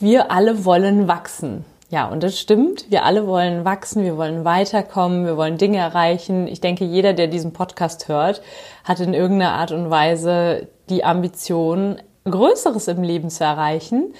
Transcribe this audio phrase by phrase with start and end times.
[0.00, 1.64] Wir alle wollen wachsen.
[1.88, 2.90] Ja, und das stimmt.
[2.90, 6.48] Wir alle wollen wachsen, wir wollen weiterkommen, wir wollen Dinge erreichen.
[6.48, 8.42] Ich denke, jeder, der diesen Podcast hört,
[8.82, 14.14] hat in irgendeiner Art und Weise die Ambition, Größeres im Leben zu erreichen.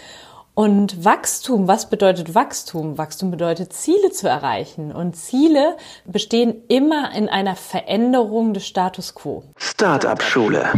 [0.55, 2.97] Und Wachstum, was bedeutet Wachstum?
[2.97, 4.93] Wachstum bedeutet Ziele zu erreichen.
[4.93, 9.43] Und Ziele bestehen immer in einer Veränderung des Status quo.
[9.57, 10.71] Startup Schule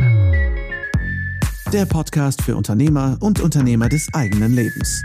[1.76, 5.02] der Podcast für Unternehmer und Unternehmer des eigenen Lebens.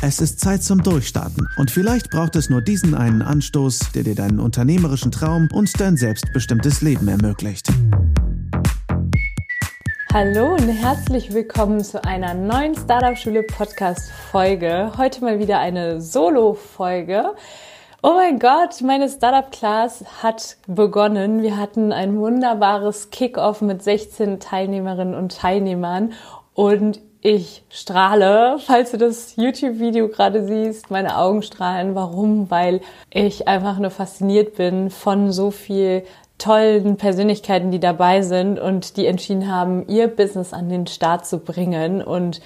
[0.00, 4.14] Es ist Zeit zum Durchstarten und vielleicht braucht es nur diesen einen Anstoß, der dir
[4.14, 7.68] deinen unternehmerischen Traum und dein selbstbestimmtes Leben ermöglicht.
[10.14, 14.92] Hallo und herzlich willkommen zu einer neuen Startup Schule Podcast Folge.
[14.96, 17.34] Heute mal wieder eine Solo Folge.
[18.06, 21.42] Oh mein Gott, meine Startup-Class hat begonnen.
[21.42, 26.12] Wir hatten ein wunderbares Kick-Off mit 16 Teilnehmerinnen und Teilnehmern
[26.52, 31.94] und ich strahle, falls du das YouTube-Video gerade siehst, meine Augen strahlen.
[31.94, 32.50] Warum?
[32.50, 36.04] Weil ich einfach nur fasziniert bin von so viel
[36.36, 41.38] tollen Persönlichkeiten, die dabei sind und die entschieden haben, ihr Business an den Start zu
[41.38, 42.42] bringen und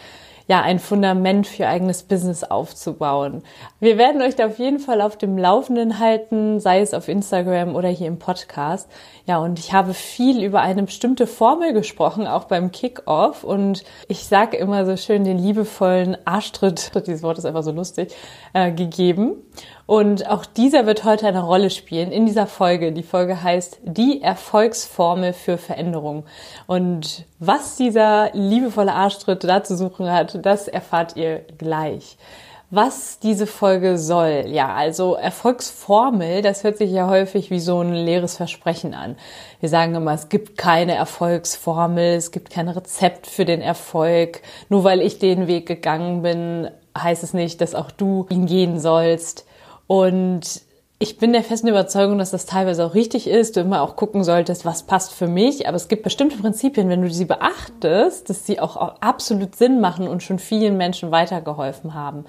[0.48, 3.42] ja, ein Fundament für eigenes Business aufzubauen.
[3.80, 7.76] Wir werden euch da auf jeden Fall auf dem Laufenden halten, sei es auf Instagram
[7.76, 8.90] oder hier im Podcast.
[9.26, 13.44] Ja, und ich habe viel über eine bestimmte Formel gesprochen, auch beim Kickoff.
[13.44, 18.14] Und ich sage immer so schön den liebevollen Arschtritt, dieses Wort ist einfach so lustig,
[18.54, 19.36] äh, gegeben.
[19.88, 22.92] Und auch dieser wird heute eine Rolle spielen in dieser Folge.
[22.92, 26.26] Die Folge heißt Die Erfolgsformel für Veränderung.
[26.66, 32.18] Und was dieser liebevolle Arschtritt da zu suchen hat, das erfahrt ihr gleich.
[32.68, 37.94] Was diese Folge soll, ja, also Erfolgsformel, das hört sich ja häufig wie so ein
[37.94, 39.16] leeres Versprechen an.
[39.60, 44.42] Wir sagen immer, es gibt keine Erfolgsformel, es gibt kein Rezept für den Erfolg.
[44.68, 48.78] Nur weil ich den Weg gegangen bin, heißt es nicht, dass auch du ihn gehen
[48.80, 49.47] sollst.
[49.88, 50.62] Und
[51.00, 54.22] ich bin der festen Überzeugung, dass das teilweise auch richtig ist, du immer auch gucken
[54.22, 55.66] solltest, was passt für mich.
[55.66, 60.06] Aber es gibt bestimmte Prinzipien, wenn du sie beachtest, dass sie auch absolut Sinn machen
[60.06, 62.24] und schon vielen Menschen weitergeholfen haben.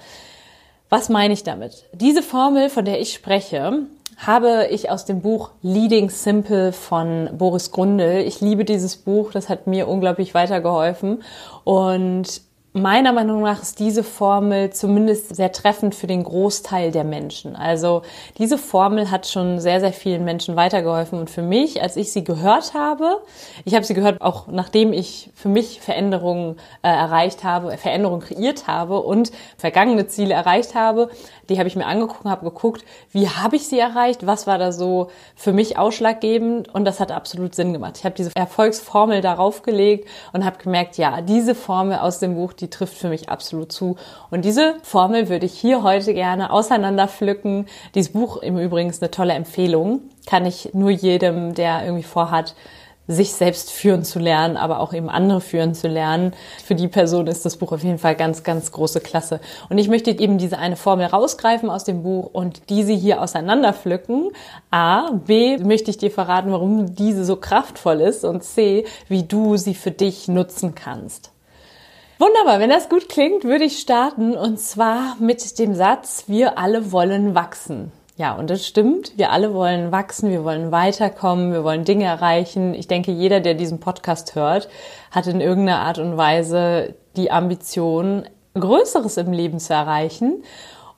[0.88, 1.84] Was meine ich damit?
[1.92, 3.86] Diese Formel, von der ich spreche,
[4.18, 8.22] habe ich aus dem Buch Leading Simple von Boris Grundl.
[8.26, 11.22] Ich liebe dieses Buch, das hat mir unglaublich weitergeholfen.
[11.64, 12.42] Und
[12.72, 17.56] Meiner Meinung nach ist diese Formel zumindest sehr treffend für den Großteil der Menschen.
[17.56, 18.02] Also
[18.38, 21.18] diese Formel hat schon sehr, sehr vielen Menschen weitergeholfen.
[21.18, 23.22] Und für mich, als ich sie gehört habe,
[23.64, 28.68] ich habe sie gehört auch nachdem ich für mich Veränderungen äh, erreicht habe, Veränderungen kreiert
[28.68, 31.10] habe und vergangene Ziele erreicht habe,
[31.48, 34.70] die habe ich mir angeguckt, habe geguckt, wie habe ich sie erreicht, was war da
[34.70, 37.98] so für mich ausschlaggebend und das hat absolut Sinn gemacht.
[37.98, 42.52] Ich habe diese Erfolgsformel darauf gelegt und habe gemerkt, ja, diese Formel aus dem Buch,
[42.60, 43.96] die trifft für mich absolut zu.
[44.30, 47.66] Und diese Formel würde ich hier heute gerne auseinanderpflücken.
[47.94, 50.02] Dieses Buch im Übrigen ist eine tolle Empfehlung.
[50.26, 52.54] Kann ich nur jedem, der irgendwie vorhat,
[53.10, 56.32] sich selbst führen zu lernen, aber auch eben andere führen zu lernen.
[56.64, 59.40] Für die Person ist das Buch auf jeden Fall ganz, ganz große Klasse.
[59.68, 64.30] Und ich möchte eben diese eine Formel rausgreifen aus dem Buch und diese hier auseinanderpflücken.
[64.70, 65.10] A.
[65.10, 65.58] B.
[65.58, 68.86] möchte ich dir verraten, warum diese so kraftvoll ist und C.
[69.08, 71.32] wie du sie für dich nutzen kannst.
[72.20, 76.92] Wunderbar, wenn das gut klingt, würde ich starten und zwar mit dem Satz, wir alle
[76.92, 77.92] wollen wachsen.
[78.18, 79.16] Ja, und das stimmt.
[79.16, 82.74] Wir alle wollen wachsen, wir wollen weiterkommen, wir wollen Dinge erreichen.
[82.74, 84.68] Ich denke, jeder, der diesen Podcast hört,
[85.10, 90.44] hat in irgendeiner Art und Weise die Ambition, Größeres im Leben zu erreichen.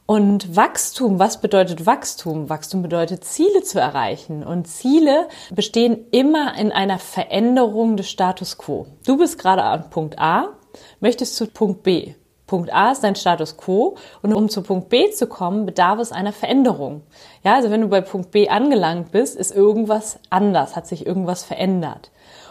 [0.07, 2.51] Und Wachstum, was bedeutet Wachstum?
[2.51, 4.43] Wachstum bedeutet Ziele zu erreichen.
[4.43, 8.87] Und Ziele bestehen immer in einer Veränderung des Status quo.
[9.07, 10.57] Du bist gerade an Punkt A,
[11.01, 12.15] möchtest zu Punkt B.
[12.47, 16.13] Punkt A ist dein Status quo und um zu Punkt B zu kommen, bedarf es
[16.13, 17.03] einer Veränderung.
[17.43, 21.45] Ja, also wenn du bei Punkt B angelangt bist, ist irgendwas anders, hat sich irgendwas
[21.45, 22.11] verändert.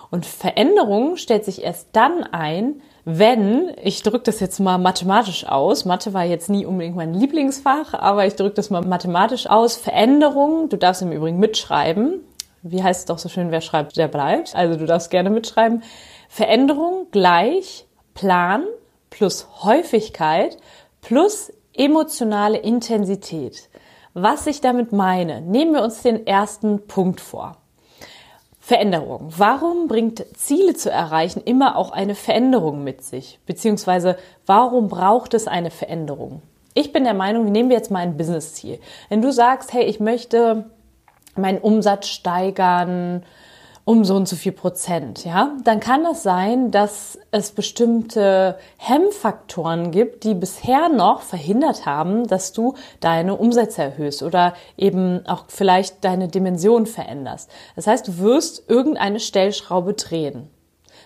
[0.10, 5.86] Und Veränderung stellt sich erst dann ein, wenn, ich drücke das jetzt mal mathematisch aus,
[5.86, 10.70] Mathe war jetzt nie unbedingt mein Lieblingsfach, aber ich drücke das mal mathematisch aus, Veränderung,
[10.70, 12.22] du darfst im Übrigen mitschreiben,
[12.62, 15.84] wie heißt es doch so schön, wer schreibt, der bleibt, also du darfst gerne mitschreiben,
[16.28, 18.66] Veränderung gleich Plan
[19.10, 20.58] plus Häufigkeit
[21.02, 23.70] plus emotionale Intensität.
[24.14, 27.58] Was ich damit meine, nehmen wir uns den ersten Punkt vor.
[28.60, 29.34] Veränderung.
[29.38, 33.40] Warum bringt Ziele zu erreichen immer auch eine Veränderung mit sich?
[33.46, 36.42] Beziehungsweise warum braucht es eine Veränderung?
[36.74, 38.80] Ich bin der Meinung, nehmen wir jetzt mal ein Business-Ziel.
[39.10, 40.70] Wenn du sagst, hey, ich möchte
[41.36, 43.24] meinen Umsatz steigern
[43.84, 49.92] um so und so viel Prozent, ja, dann kann das sein, dass es bestimmte Hemmfaktoren
[49.92, 56.04] gibt, die bisher noch verhindert haben, dass du deine Umsätze erhöhst oder eben auch vielleicht
[56.04, 57.50] deine Dimension veränderst.
[57.76, 60.50] Das heißt, du wirst irgendeine Stellschraube drehen.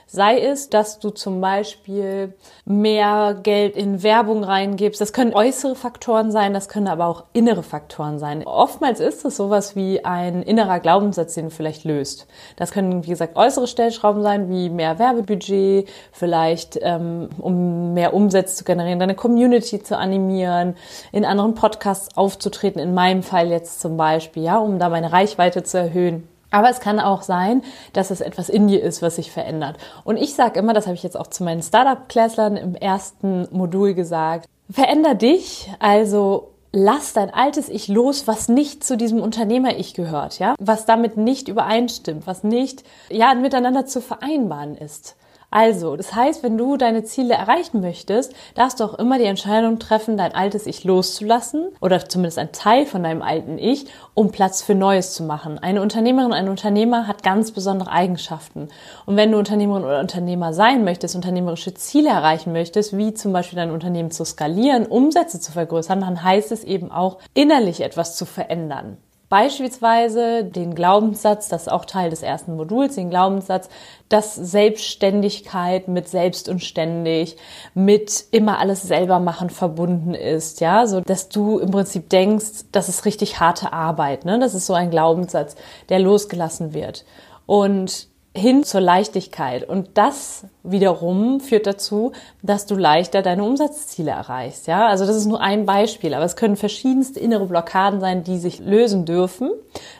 [0.08, 5.02] Sei es, dass du zum Beispiel mehr Geld in Werbung reingibst.
[5.02, 8.44] Das können äußere Faktoren sein, das können aber auch innere Faktoren sein.
[8.46, 12.28] Oftmals ist es sowas wie ein innerer Glaubenssatz, den du vielleicht löst.
[12.56, 18.58] Das können, wie gesagt, äußere Stellschrauben sein, wie mehr Werbebudget, vielleicht ähm, um mehr Umsätze
[18.58, 20.76] zu generieren, deine Community zu animieren,
[21.12, 25.64] in anderen Podcasts aufzutreten, in meinem Fall jetzt zum Beispiel, ja, um da meine Reichweite
[25.64, 26.28] zu erhöhen.
[26.56, 29.76] Aber es kann auch sein, dass es etwas in dir ist, was sich verändert.
[30.06, 33.94] Und ich sage immer, das habe ich jetzt auch zu meinen Startup-Klässlern im ersten Modul
[33.94, 40.40] gesagt, veränder dich, also lass dein altes Ich los, was nicht zu diesem Unternehmer-Ich gehört,
[40.40, 45.18] ja, was damit nicht übereinstimmt, was nicht, ja, miteinander zu vereinbaren ist.
[45.56, 49.80] Also, das heißt, wenn du deine Ziele erreichen möchtest, darfst du auch immer die Entscheidung
[49.80, 53.86] treffen, dein altes Ich loszulassen oder zumindest ein Teil von deinem alten Ich,
[54.16, 55.58] um Platz für Neues zu machen.
[55.58, 58.68] Eine Unternehmerin, ein Unternehmer hat ganz besondere Eigenschaften.
[59.06, 63.56] Und wenn du Unternehmerin oder Unternehmer sein möchtest, unternehmerische Ziele erreichen möchtest, wie zum Beispiel
[63.56, 68.26] dein Unternehmen zu skalieren, Umsätze zu vergrößern, dann heißt es eben auch, innerlich etwas zu
[68.26, 68.98] verändern.
[69.30, 73.70] Beispielsweise den Glaubenssatz, das ist auch Teil des ersten Moduls, den Glaubenssatz,
[74.08, 77.38] dass Selbstständigkeit mit selbst und ständig,
[77.74, 82.88] mit immer alles selber machen verbunden ist, ja, so dass du im Prinzip denkst, das
[82.88, 84.40] ist richtig harte Arbeit, ne?
[84.40, 85.56] Das ist so ein Glaubenssatz,
[85.90, 87.04] der losgelassen wird.
[87.48, 89.68] Und hin zur Leichtigkeit.
[89.68, 92.12] Und das wiederum führt dazu,
[92.42, 94.68] dass du leichter deine Umsatzziele erreichst.
[94.68, 98.38] Ja, also das ist nur ein Beispiel, aber es können verschiedenste innere Blockaden sein, die
[98.38, 99.52] sich lösen dürfen,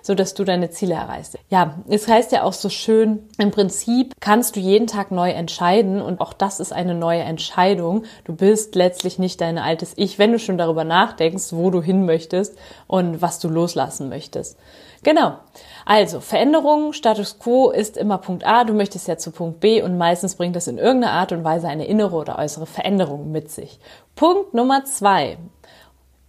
[0.02, 1.38] so dass du deine Ziele erreichst.
[1.50, 6.02] Ja, es heißt ja auch so schön, im Prinzip kannst du jeden Tag neu entscheiden
[6.02, 8.04] und auch das ist eine neue Entscheidung.
[8.26, 12.06] Du bist letztlich nicht dein altes Ich, wenn du schon darüber nachdenkst, wo du hin
[12.06, 14.58] möchtest und was du loslassen möchtest.
[15.06, 15.38] Genau.
[15.86, 20.00] Also, Veränderung, Status quo ist immer Punkt A, du möchtest ja zu Punkt B und
[20.00, 23.80] meistens bringt das in irgendeiner Art und Weise eine innere oder äußere Veränderung mit sich.
[24.16, 25.38] Punkt Nummer zwei,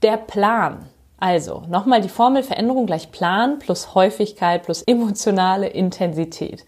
[0.03, 0.91] der Plan.
[1.19, 6.67] Also, nochmal die Formel Veränderung gleich Plan plus Häufigkeit plus emotionale Intensität.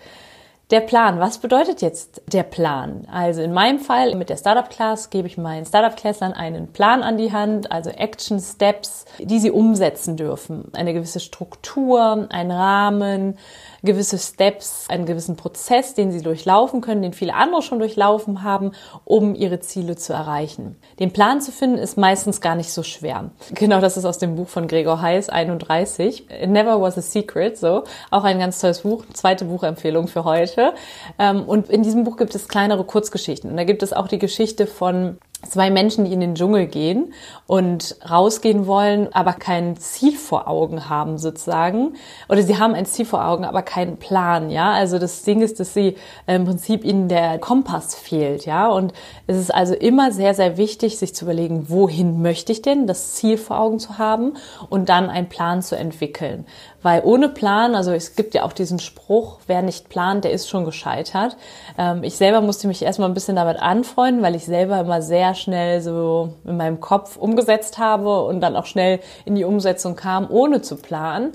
[0.70, 3.06] Der Plan, was bedeutet jetzt der Plan?
[3.10, 7.02] Also in meinem Fall mit der Startup Class gebe ich meinen Startup Classlern einen Plan
[7.02, 10.70] an die Hand, also Action Steps, die sie umsetzen dürfen.
[10.74, 13.38] Eine gewisse Struktur, ein Rahmen,
[13.82, 18.72] gewisse Steps, einen gewissen Prozess, den sie durchlaufen können, den viele andere schon durchlaufen haben,
[19.04, 20.76] um ihre Ziele zu erreichen.
[20.98, 23.30] Den Plan zu finden ist meistens gar nicht so schwer.
[23.68, 26.30] Genau das ist aus dem Buch von Gregor Heiss 31.
[26.30, 27.84] It never was a secret, so.
[28.10, 29.04] Auch ein ganz tolles Buch.
[29.12, 30.74] Zweite Buchempfehlung für heute.
[31.18, 33.50] Ähm, und in diesem Buch gibt es kleinere Kurzgeschichten.
[33.50, 37.14] Und da gibt es auch die Geschichte von zwei Menschen, die in den Dschungel gehen
[37.46, 41.94] und rausgehen wollen, aber kein Ziel vor Augen haben sozusagen.
[42.28, 44.72] Oder sie haben ein Ziel vor Augen, aber keinen Plan, ja.
[44.72, 45.96] Also das Ding ist, dass sie
[46.26, 48.68] äh, im Prinzip ihnen der Kompass fehlt, ja.
[48.68, 48.92] Und
[49.28, 53.14] es ist also immer sehr, sehr wichtig, sich zu überlegen, wohin möchte ich denn, das
[53.14, 54.34] Ziel vor Augen zu haben
[54.68, 56.46] und dann einen Plan zu entwickeln.
[56.82, 60.48] Weil ohne Plan, also es gibt ja auch diesen Spruch, wer nicht plant, der ist
[60.48, 61.36] schon gescheitert.
[61.76, 65.34] Ähm, ich selber musste mich erstmal ein bisschen damit anfreunden, weil ich selber immer sehr
[65.34, 70.30] schnell so in meinem Kopf umgesetzt habe und dann auch schnell in die Umsetzung kam,
[70.30, 71.32] ohne zu planen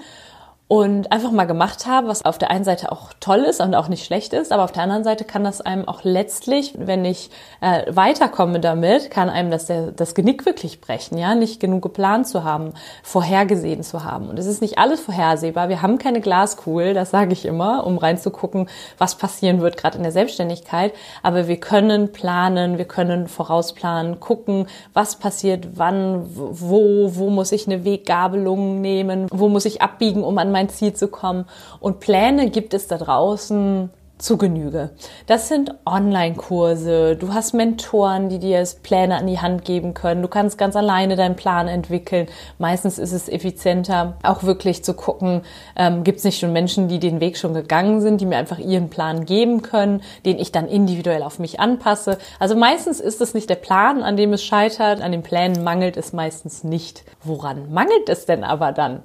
[0.70, 3.90] und einfach mal gemacht habe, was auf der einen Seite auch toll ist und auch
[3.90, 7.30] nicht schlecht ist, aber auf der anderen Seite kann das einem auch letztlich, wenn ich
[7.60, 12.28] äh, weiterkomme damit, kann einem das der, das Genick wirklich brechen, ja, nicht genug geplant
[12.28, 14.30] zu haben, vorhergesehen zu haben.
[14.30, 15.68] Und es ist nicht alles vorhersehbar.
[15.68, 20.04] Wir haben keine Glaskugel, das sage ich immer, um reinzugucken, was passieren wird gerade in
[20.04, 20.94] der Selbstständigkeit.
[21.24, 27.68] Aber wir können planen, wir können vorausplanen, gucken, was passiert, wann, wo, wo muss ich
[27.68, 31.46] eine Weggabelung nehmen, wo muss ich abbiegen, um an mein mein Ziel zu kommen.
[31.80, 33.90] Und Pläne gibt es da draußen
[34.20, 34.92] zu Genüge.
[35.26, 40.30] Das sind Online-Kurse, du hast Mentoren, die dir Pläne an die Hand geben können, du
[40.30, 42.28] kannst ganz alleine deinen Plan entwickeln.
[42.58, 45.42] Meistens ist es effizienter, auch wirklich zu gucken,
[45.76, 48.60] ähm, gibt es nicht schon Menschen, die den Weg schon gegangen sind, die mir einfach
[48.60, 52.18] ihren Plan geben können, den ich dann individuell auf mich anpasse.
[52.40, 55.98] Also meistens ist es nicht der Plan, an dem es scheitert, an den Plänen mangelt
[55.98, 57.04] es meistens nicht.
[57.24, 59.02] Woran mangelt es denn aber dann?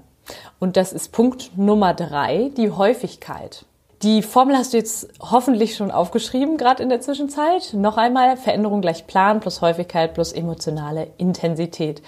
[0.58, 3.64] Und das ist Punkt Nummer drei, die Häufigkeit.
[4.02, 7.70] Die Formel hast du jetzt hoffentlich schon aufgeschrieben, gerade in der Zwischenzeit.
[7.72, 12.00] Noch einmal Veränderung gleich Plan plus Häufigkeit plus emotionale Intensität.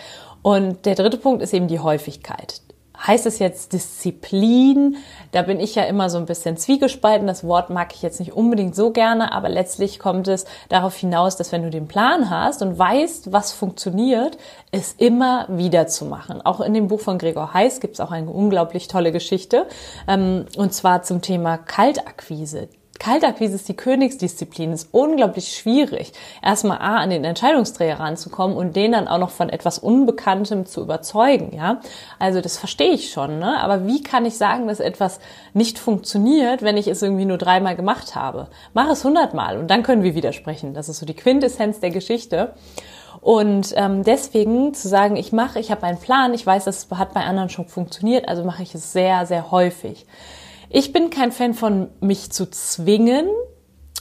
[0.42, 2.60] Und der dritte Punkt ist eben die Häufigkeit.
[3.06, 4.96] Heißt es jetzt Disziplin?
[5.32, 7.26] Da bin ich ja immer so ein bisschen zwiegespalten.
[7.26, 11.36] Das Wort mag ich jetzt nicht unbedingt so gerne, aber letztlich kommt es darauf hinaus,
[11.36, 14.36] dass wenn du den Plan hast und weißt, was funktioniert,
[14.70, 16.42] es immer wieder zu machen.
[16.42, 19.66] Auch in dem Buch von Gregor Heiß gibt es auch eine unglaublich tolle Geschichte,
[20.06, 22.68] ähm, und zwar zum Thema Kaltakquise.
[23.00, 28.92] Kaltakquise ist die Königsdisziplin, ist unglaublich schwierig, erstmal A, an den Entscheidungsträger ranzukommen und den
[28.92, 31.80] dann auch noch von etwas Unbekanntem zu überzeugen, ja.
[32.18, 33.58] Also das verstehe ich schon, ne?
[33.58, 35.18] Aber wie kann ich sagen, dass etwas
[35.54, 38.48] nicht funktioniert, wenn ich es irgendwie nur dreimal gemacht habe?
[38.74, 40.74] Mach es hundertmal und dann können wir widersprechen.
[40.74, 42.52] Das ist so die Quintessenz der Geschichte.
[43.22, 47.14] Und ähm, deswegen zu sagen, ich mache, ich habe einen Plan, ich weiß, das hat
[47.14, 50.06] bei anderen schon funktioniert, also mache ich es sehr, sehr häufig.
[50.72, 53.26] Ich bin kein Fan von mich zu zwingen,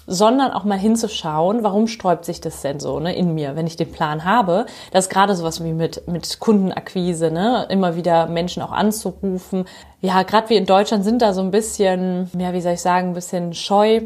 [0.06, 3.76] sondern auch mal hinzuschauen, warum sträubt sich das denn so ne, in mir, wenn ich
[3.76, 4.68] den Plan habe.
[4.92, 9.66] Das ist gerade sowas wie mit, mit Kundenakquise, ne, immer wieder Menschen auch anzurufen.
[10.00, 13.10] Ja, gerade wir in Deutschland sind da so ein bisschen, ja, wie soll ich sagen,
[13.10, 14.02] ein bisschen scheu,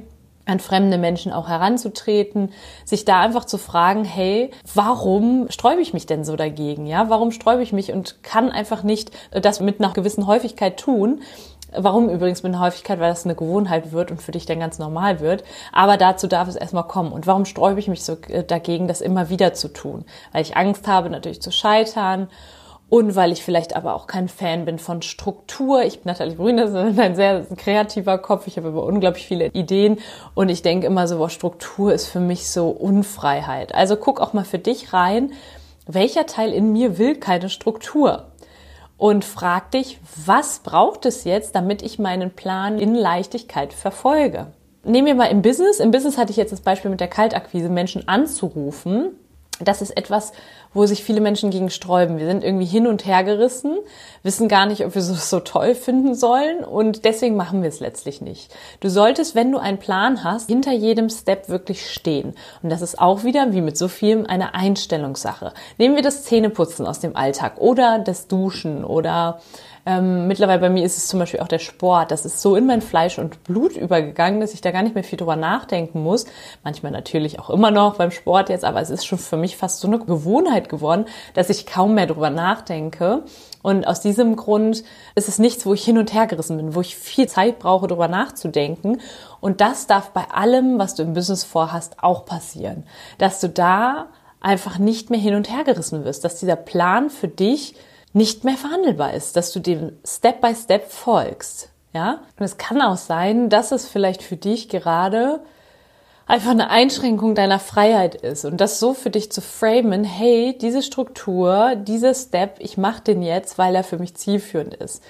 [0.46, 2.52] an fremde Menschen auch heranzutreten,
[2.86, 6.86] sich da einfach zu fragen, hey, warum sträube ich mich denn so dagegen?
[6.86, 11.22] Ja, warum sträube ich mich und kann einfach nicht das mit einer gewissen Häufigkeit tun?
[11.76, 13.00] Warum übrigens mit einer Häufigkeit?
[13.00, 15.44] Weil das eine Gewohnheit wird und für dich dann ganz normal wird.
[15.72, 17.12] Aber dazu darf es erstmal kommen.
[17.12, 20.06] Und warum sträube ich mich so äh, dagegen, das immer wieder zu tun?
[20.32, 22.30] Weil ich Angst habe, natürlich zu scheitern.
[22.90, 25.84] Und weil ich vielleicht aber auch kein Fan bin von Struktur.
[25.84, 28.46] Ich bin Nathalie Brün, das ist ein sehr kreativer Kopf.
[28.46, 29.98] Ich habe aber unglaublich viele Ideen.
[30.36, 33.74] Und ich denke immer so, boah, Struktur ist für mich so Unfreiheit.
[33.74, 35.32] Also guck auch mal für dich rein,
[35.86, 38.28] welcher Teil in mir will keine Struktur?
[39.04, 44.54] Und frag dich, was braucht es jetzt, damit ich meinen Plan in Leichtigkeit verfolge?
[44.86, 45.82] Nehmen wir mal im Business.
[45.82, 49.10] Im Business hatte ich jetzt das Beispiel mit der Kaltakquise, Menschen anzurufen
[49.60, 50.34] das ist etwas,
[50.74, 52.18] wo sich viele Menschen gegen sträuben.
[52.18, 53.78] Wir sind irgendwie hin und her gerissen,
[54.24, 57.80] wissen gar nicht, ob wir es so toll finden sollen und deswegen machen wir es
[57.80, 58.54] letztlich nicht.
[58.80, 62.34] Du solltest, wenn du einen Plan hast, hinter jedem Step wirklich stehen.
[62.64, 65.54] Und das ist auch wieder, wie mit so vielem, eine Einstellungssache.
[65.78, 69.40] Nehmen wir das Zähneputzen aus dem Alltag oder das Duschen oder
[69.86, 72.12] ähm, mittlerweile bei mir ist es zum Beispiel auch der Sport.
[72.12, 75.04] Das ist so in mein Fleisch und Blut übergegangen, dass ich da gar nicht mehr
[75.04, 76.26] viel drüber nachdenken muss.
[76.64, 79.82] Manchmal natürlich auch immer noch beim Sport jetzt, aber es ist schon für mich fast
[79.82, 83.24] so eine Gewohnheit geworden, dass ich kaum mehr drüber nachdenke.
[83.62, 84.84] Und aus diesem Grund
[85.16, 87.88] ist es nichts, wo ich hin und her gerissen bin, wo ich viel Zeit brauche,
[87.88, 89.02] drüber nachzudenken.
[89.42, 92.86] Und das darf bei allem, was du im Business vorhast, auch passieren.
[93.18, 94.08] Dass du da
[94.40, 97.76] einfach nicht mehr hin und her gerissen wirst, dass dieser Plan für dich
[98.14, 101.70] nicht mehr verhandelbar ist, dass du dem Step by Step folgst.
[101.94, 102.22] Ja?
[102.38, 105.42] Und es kann auch sein, dass es vielleicht für dich gerade
[106.26, 110.82] einfach eine Einschränkung deiner Freiheit ist und das so für dich zu framen, hey, diese
[110.82, 115.04] Struktur, dieser Step, ich mache den jetzt, weil er für mich zielführend ist.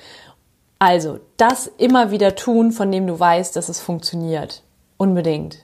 [0.79, 4.63] Also, das immer wieder tun, von dem du weißt, dass es funktioniert.
[4.97, 5.59] Unbedingt.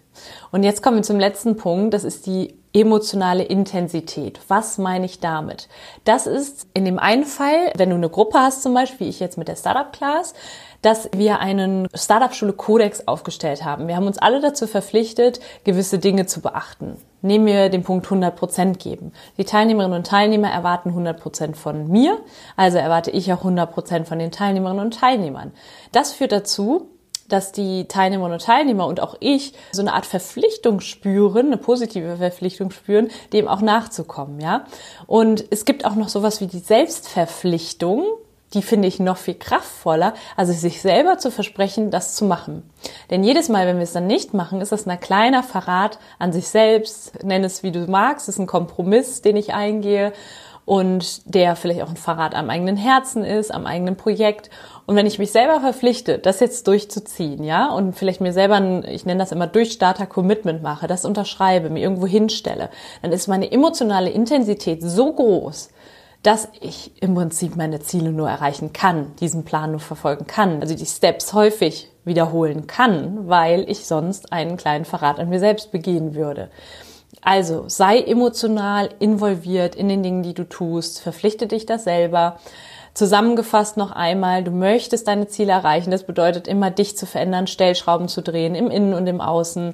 [0.52, 4.40] Und jetzt kommen wir zum letzten Punkt, das ist die emotionale Intensität.
[4.48, 5.68] Was meine ich damit?
[6.04, 9.20] Das ist in dem einen Fall, wenn du eine Gruppe hast, zum Beispiel, wie ich
[9.20, 10.34] jetzt mit der Startup Class,
[10.82, 13.88] dass wir einen Startup-Schule Kodex aufgestellt haben.
[13.88, 16.98] Wir haben uns alle dazu verpflichtet, gewisse Dinge zu beachten.
[17.22, 19.12] Nehmen wir den Punkt 100 Prozent geben.
[19.38, 22.18] Die Teilnehmerinnen und Teilnehmer erwarten 100 Prozent von mir,
[22.56, 25.52] also erwarte ich auch 100 Prozent von den Teilnehmerinnen und Teilnehmern.
[25.92, 26.88] Das führt dazu,
[27.30, 32.18] dass die Teilnehmerinnen und Teilnehmer und auch ich so eine Art Verpflichtung spüren, eine positive
[32.18, 34.66] Verpflichtung spüren, dem auch nachzukommen, ja.
[35.08, 38.06] Und es gibt auch noch sowas wie die Selbstverpflichtung,
[38.54, 42.68] die finde ich noch viel kraftvoller, also sich selber zu versprechen, das zu machen.
[43.10, 46.34] Denn jedes Mal, wenn wir es dann nicht machen, ist das ein kleiner Verrat an
[46.34, 50.14] sich selbst, nenn es wie du magst, ist ein Kompromiss, den ich eingehe
[50.66, 54.52] und der vielleicht auch ein Verrat am eigenen Herzen ist, am eigenen Projekt.
[54.90, 58.84] Und wenn ich mich selber verpflichte, das jetzt durchzuziehen, ja, und vielleicht mir selber ein,
[58.86, 62.72] ich nenne das immer Durchstarter-Commitment mache, das unterschreibe, mir irgendwo hinstelle,
[63.04, 65.70] dann ist meine emotionale Intensität so groß,
[66.24, 70.74] dass ich im Prinzip meine Ziele nur erreichen kann, diesen Plan nur verfolgen kann, also
[70.74, 76.16] die Steps häufig wiederholen kann, weil ich sonst einen kleinen Verrat an mir selbst begehen
[76.16, 76.50] würde.
[77.22, 82.40] Also sei emotional involviert in den Dingen, die du tust, verpflichte dich das selber.
[83.00, 85.90] Zusammengefasst noch einmal, du möchtest deine Ziele erreichen.
[85.90, 89.74] Das bedeutet immer, dich zu verändern, Stellschrauben zu drehen, im Innen und im Außen,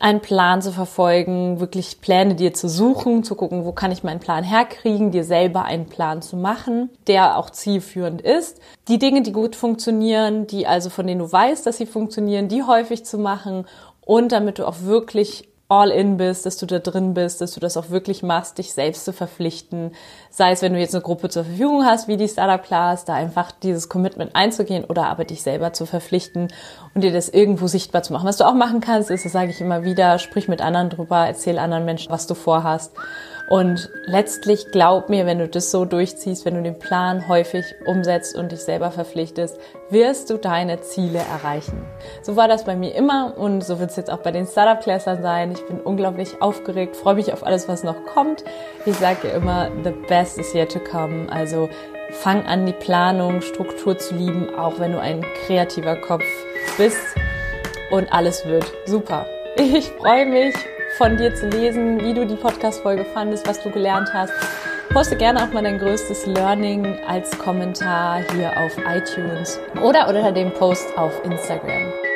[0.00, 4.20] einen Plan zu verfolgen, wirklich Pläne dir zu suchen, zu gucken, wo kann ich meinen
[4.20, 8.58] Plan herkriegen, dir selber einen Plan zu machen, der auch zielführend ist.
[8.88, 12.62] Die Dinge, die gut funktionieren, die also von denen du weißt, dass sie funktionieren, die
[12.62, 13.66] häufig zu machen
[14.00, 17.60] und damit du auch wirklich all in bist, dass du da drin bist, dass du
[17.60, 19.92] das auch wirklich machst, dich selbst zu verpflichten.
[20.30, 23.14] Sei es, wenn du jetzt eine Gruppe zur Verfügung hast, wie die Startup Class, da
[23.14, 26.48] einfach dieses Commitment einzugehen oder aber dich selber zu verpflichten
[26.94, 28.26] und dir das irgendwo sichtbar zu machen.
[28.26, 31.26] Was du auch machen kannst, ist, das sage ich immer wieder, sprich mit anderen drüber,
[31.26, 32.92] erzähl anderen Menschen, was du vorhast
[33.52, 38.34] und letztlich glaub mir, wenn du das so durchziehst, wenn du den Plan häufig umsetzt
[38.34, 41.84] und dich selber verpflichtest, wirst du deine Ziele erreichen.
[42.22, 45.20] So war das bei mir immer und so wird es jetzt auch bei den Startup-Classern
[45.20, 45.52] sein.
[45.52, 48.42] Ich bin unglaublich aufgeregt, freue mich auf alles, was noch kommt.
[48.86, 51.30] Ich sage ja immer, the best is yet to come.
[51.30, 51.68] Also
[52.10, 56.24] fang an, die Planung, Struktur zu lieben, auch wenn du ein kreativer Kopf
[56.78, 57.02] bist
[57.90, 59.26] und alles wird super.
[59.58, 60.54] Ich freue mich
[60.96, 64.32] von dir zu lesen, wie du die Podcast-Folge fandest, was du gelernt hast.
[64.92, 70.52] Poste gerne auch mal dein größtes Learning als Kommentar hier auf iTunes oder unter dem
[70.52, 72.11] Post auf Instagram.